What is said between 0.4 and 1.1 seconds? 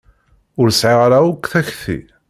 Ur sɛiɣ